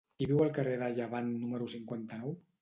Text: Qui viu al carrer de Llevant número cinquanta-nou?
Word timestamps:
Qui 0.19 0.27
viu 0.29 0.39
al 0.45 0.49
carrer 0.55 0.73
de 0.83 0.87
Llevant 0.95 1.29
número 1.43 1.69
cinquanta-nou? 1.75 2.35